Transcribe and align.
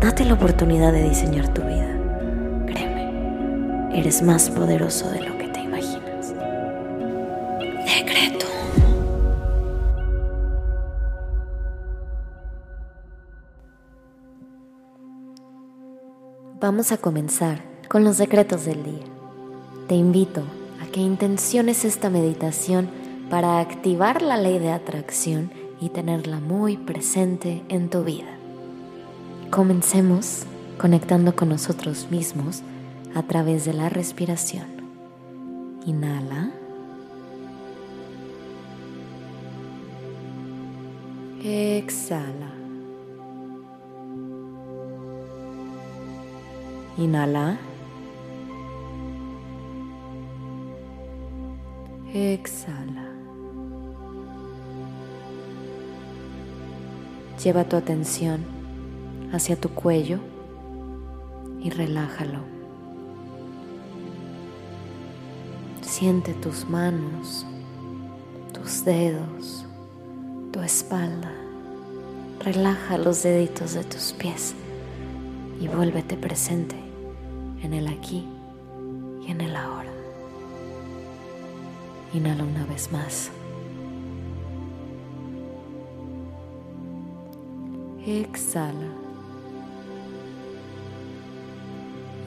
Date 0.00 0.24
la 0.24 0.34
oportunidad 0.34 0.92
de 0.92 1.08
diseñar 1.08 1.52
tu 1.52 1.60
vida. 1.62 1.98
Créeme, 2.66 3.98
eres 3.98 4.22
más 4.22 4.48
poderoso 4.48 5.10
de 5.10 5.22
lo 5.22 5.36
que 5.36 5.48
te 5.48 5.60
imaginas. 5.60 6.34
Decreto. 7.84 8.46
Vamos 16.60 16.92
a 16.92 16.98
comenzar 16.98 17.64
con 17.88 18.04
los 18.04 18.18
decretos 18.18 18.66
del 18.66 18.84
día. 18.84 19.04
Te 19.88 19.96
invito 19.96 20.44
a 20.80 20.86
que 20.92 21.00
intenciones 21.00 21.84
esta 21.84 22.08
meditación 22.08 22.88
para 23.30 23.58
activar 23.58 24.22
la 24.22 24.36
ley 24.36 24.60
de 24.60 24.70
atracción 24.70 25.50
y 25.80 25.88
tenerla 25.88 26.38
muy 26.38 26.76
presente 26.76 27.64
en 27.68 27.90
tu 27.90 28.04
vida. 28.04 28.37
Comencemos 29.50 30.44
conectando 30.76 31.34
con 31.34 31.48
nosotros 31.48 32.08
mismos 32.10 32.62
a 33.14 33.22
través 33.22 33.64
de 33.64 33.72
la 33.72 33.88
respiración. 33.88 34.66
Inhala. 35.86 36.50
Exhala. 41.42 42.52
Inhala. 46.98 47.58
Exhala. 52.12 53.08
Lleva 57.42 57.64
tu 57.64 57.76
atención 57.76 58.57
hacia 59.32 59.56
tu 59.56 59.70
cuello 59.70 60.18
y 61.60 61.70
relájalo. 61.70 62.40
Siente 65.80 66.34
tus 66.34 66.68
manos, 66.68 67.46
tus 68.52 68.84
dedos, 68.84 69.64
tu 70.52 70.60
espalda. 70.60 71.32
Relaja 72.40 72.98
los 72.98 73.22
deditos 73.22 73.74
de 73.74 73.84
tus 73.84 74.12
pies 74.12 74.54
y 75.60 75.66
vuélvete 75.66 76.16
presente 76.16 76.76
en 77.62 77.74
el 77.74 77.88
aquí 77.88 78.24
y 79.26 79.30
en 79.30 79.40
el 79.40 79.56
ahora. 79.56 79.90
Inhala 82.14 82.44
una 82.44 82.64
vez 82.64 82.90
más. 82.92 83.30
Exhala. 88.06 89.07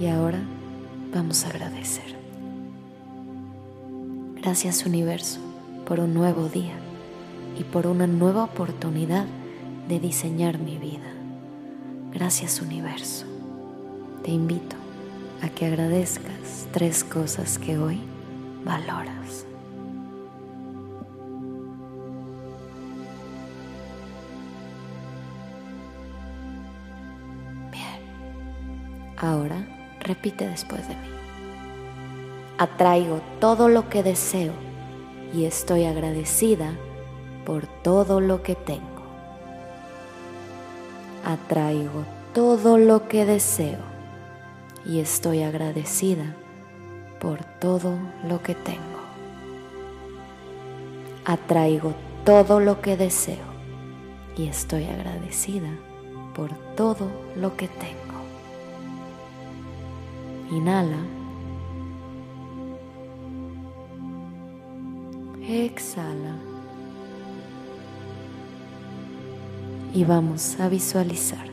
Y 0.00 0.06
ahora 0.06 0.40
vamos 1.12 1.44
a 1.44 1.50
agradecer. 1.50 2.16
Gracias 4.36 4.86
universo 4.86 5.40
por 5.84 6.00
un 6.00 6.14
nuevo 6.14 6.48
día 6.48 6.74
y 7.58 7.64
por 7.64 7.86
una 7.86 8.06
nueva 8.06 8.44
oportunidad 8.44 9.26
de 9.88 10.00
diseñar 10.00 10.58
mi 10.58 10.78
vida. 10.78 11.12
Gracias 12.14 12.62
universo. 12.62 13.26
Te 14.24 14.30
invito 14.30 14.76
a 15.42 15.50
que 15.50 15.66
agradezcas 15.66 16.66
tres 16.72 17.04
cosas 17.04 17.58
que 17.58 17.76
hoy 17.76 18.00
valoras. 18.64 19.44
Ahora 29.22 29.79
repite 30.00 30.48
después 30.48 30.86
de 30.88 30.94
mí. 30.94 31.08
Atraigo 32.58 33.20
todo 33.40 33.68
lo 33.68 33.88
que 33.88 34.02
deseo 34.02 34.52
y 35.32 35.44
estoy 35.44 35.84
agradecida 35.84 36.72
por 37.46 37.66
todo 37.66 38.20
lo 38.20 38.42
que 38.42 38.54
tengo. 38.54 38.84
Atraigo 41.24 42.04
todo 42.34 42.78
lo 42.78 43.08
que 43.08 43.24
deseo 43.24 43.78
y 44.84 45.00
estoy 45.00 45.42
agradecida 45.42 46.34
por 47.20 47.44
todo 47.44 47.98
lo 48.26 48.42
que 48.42 48.54
tengo. 48.54 48.80
Atraigo 51.24 51.94
todo 52.24 52.60
lo 52.60 52.80
que 52.80 52.96
deseo 52.96 53.50
y 54.36 54.48
estoy 54.48 54.84
agradecida 54.84 55.70
por 56.34 56.50
todo 56.74 57.10
lo 57.36 57.56
que 57.56 57.68
tengo. 57.68 58.09
Inhala. 60.50 60.98
Exhala. 65.48 66.34
Y 69.94 70.04
vamos 70.04 70.58
a 70.58 70.68
visualizar. 70.68 71.46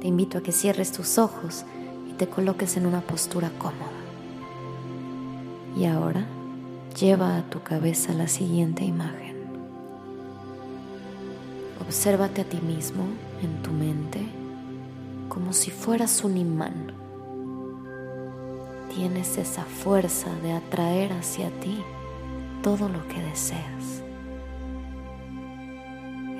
Te 0.00 0.08
invito 0.08 0.38
a 0.38 0.42
que 0.42 0.52
cierres 0.52 0.92
tus 0.92 1.18
ojos 1.18 1.64
y 2.08 2.14
te 2.14 2.26
coloques 2.26 2.76
en 2.78 2.86
una 2.86 3.02
postura 3.02 3.50
cómoda. 3.58 3.90
Y 5.76 5.84
ahora 5.84 6.24
lleva 6.98 7.36
a 7.36 7.42
tu 7.50 7.62
cabeza 7.62 8.14
la 8.14 8.28
siguiente 8.28 8.84
imagen. 8.84 9.34
Obsérvate 11.86 12.40
a 12.40 12.44
ti 12.44 12.60
mismo 12.62 13.04
en 13.42 13.62
tu 13.62 13.70
mente 13.72 14.43
como 15.34 15.52
si 15.52 15.72
fueras 15.72 16.22
un 16.22 16.36
imán. 16.36 16.92
Tienes 18.94 19.36
esa 19.36 19.64
fuerza 19.64 20.30
de 20.44 20.52
atraer 20.52 21.12
hacia 21.12 21.50
ti 21.58 21.82
todo 22.62 22.88
lo 22.88 23.06
que 23.08 23.20
deseas. 23.20 24.04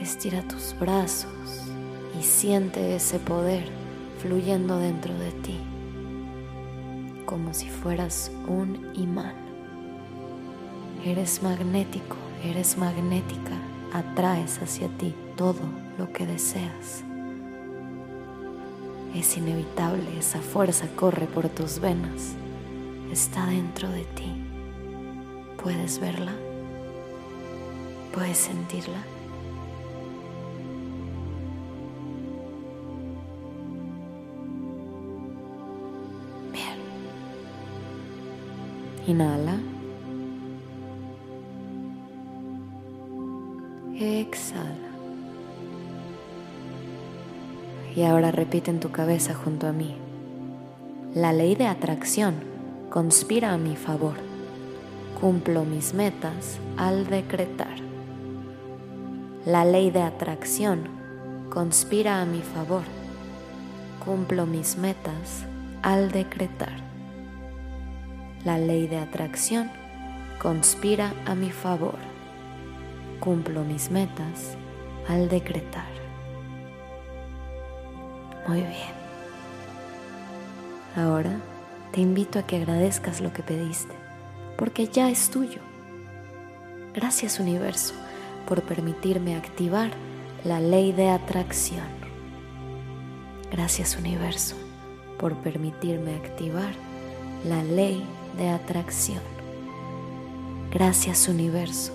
Estira 0.00 0.46
tus 0.46 0.76
brazos 0.78 1.64
y 2.16 2.22
siente 2.22 2.94
ese 2.94 3.18
poder 3.18 3.64
fluyendo 4.22 4.78
dentro 4.78 5.12
de 5.18 5.32
ti, 5.32 5.58
como 7.26 7.52
si 7.52 7.68
fueras 7.68 8.30
un 8.46 8.92
imán. 8.94 9.34
Eres 11.04 11.42
magnético, 11.42 12.16
eres 12.44 12.78
magnética, 12.78 13.58
atraes 13.92 14.62
hacia 14.62 14.86
ti 14.98 15.16
todo 15.36 15.62
lo 15.98 16.12
que 16.12 16.26
deseas. 16.26 17.04
Es 19.14 19.36
inevitable, 19.36 20.18
esa 20.18 20.40
fuerza 20.40 20.88
corre 20.96 21.26
por 21.26 21.48
tus 21.48 21.78
venas, 21.78 22.34
está 23.12 23.46
dentro 23.46 23.88
de 23.88 24.04
ti. 24.16 24.32
¿Puedes 25.62 26.00
verla? 26.00 26.32
¿Puedes 28.12 28.38
sentirla? 28.38 28.98
Bien. 36.52 36.78
Inhala. 39.06 39.58
Exhala. 43.96 44.93
Y 47.96 48.02
ahora 48.02 48.32
repite 48.32 48.70
en 48.70 48.80
tu 48.80 48.90
cabeza 48.90 49.34
junto 49.34 49.66
a 49.66 49.72
mí. 49.72 49.94
La 51.14 51.32
ley 51.32 51.54
de 51.54 51.66
atracción 51.66 52.34
conspira 52.90 53.52
a 53.52 53.58
mi 53.58 53.76
favor. 53.76 54.14
Cumplo 55.20 55.64
mis 55.64 55.94
metas 55.94 56.58
al 56.76 57.06
decretar. 57.06 57.76
La 59.46 59.64
ley 59.64 59.90
de 59.90 60.02
atracción 60.02 60.88
conspira 61.50 62.20
a 62.20 62.24
mi 62.24 62.40
favor. 62.40 62.82
Cumplo 64.04 64.44
mis 64.44 64.76
metas 64.76 65.46
al 65.82 66.10
decretar. 66.10 66.82
La 68.44 68.58
ley 68.58 68.88
de 68.88 68.98
atracción 68.98 69.70
conspira 70.42 71.14
a 71.26 71.34
mi 71.34 71.50
favor. 71.50 71.98
Cumplo 73.20 73.62
mis 73.62 73.90
metas 73.90 74.56
al 75.08 75.28
decretar. 75.28 76.03
Muy 78.46 78.60
bien. 78.60 78.94
Ahora 80.96 81.40
te 81.92 82.00
invito 82.00 82.38
a 82.38 82.42
que 82.42 82.56
agradezcas 82.56 83.20
lo 83.20 83.32
que 83.32 83.42
pediste, 83.42 83.94
porque 84.56 84.86
ya 84.88 85.10
es 85.10 85.30
tuyo. 85.30 85.60
Gracias 86.94 87.40
universo 87.40 87.94
por 88.46 88.62
permitirme 88.62 89.36
activar 89.36 89.90
la 90.44 90.60
ley 90.60 90.92
de 90.92 91.10
atracción. 91.10 91.86
Gracias 93.50 93.96
universo 93.96 94.56
por 95.18 95.36
permitirme 95.36 96.14
activar 96.14 96.74
la 97.48 97.62
ley 97.62 98.04
de 98.36 98.48
atracción. 98.50 99.20
Gracias 100.70 101.28
universo 101.28 101.92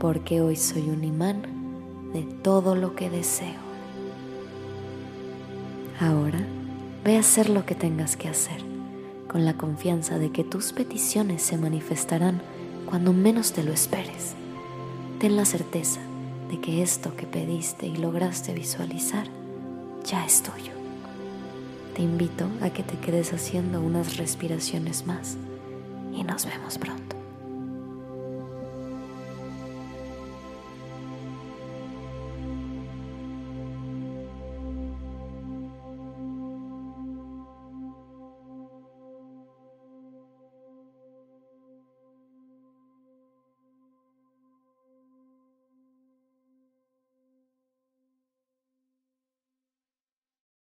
porque 0.00 0.40
hoy 0.40 0.56
soy 0.56 0.88
un 0.90 1.04
imán 1.04 1.42
de 2.12 2.22
todo 2.42 2.74
lo 2.74 2.94
que 2.94 3.10
deseo. 3.10 3.73
Ahora 6.00 6.40
ve 7.04 7.16
a 7.16 7.20
hacer 7.20 7.48
lo 7.48 7.64
que 7.64 7.74
tengas 7.74 8.16
que 8.16 8.28
hacer, 8.28 8.62
con 9.28 9.44
la 9.44 9.54
confianza 9.54 10.18
de 10.18 10.30
que 10.30 10.42
tus 10.42 10.72
peticiones 10.72 11.42
se 11.42 11.56
manifestarán 11.56 12.42
cuando 12.86 13.12
menos 13.12 13.52
te 13.52 13.62
lo 13.62 13.72
esperes. 13.72 14.34
Ten 15.20 15.36
la 15.36 15.44
certeza 15.44 16.00
de 16.50 16.60
que 16.60 16.82
esto 16.82 17.16
que 17.16 17.26
pediste 17.26 17.86
y 17.86 17.96
lograste 17.96 18.52
visualizar 18.54 19.26
ya 20.04 20.24
es 20.26 20.42
tuyo. 20.42 20.72
Te 21.94 22.02
invito 22.02 22.48
a 22.60 22.70
que 22.70 22.82
te 22.82 22.98
quedes 22.98 23.32
haciendo 23.32 23.80
unas 23.80 24.16
respiraciones 24.16 25.06
más 25.06 25.36
y 26.12 26.24
nos 26.24 26.44
vemos 26.44 26.76
pronto. 26.76 27.23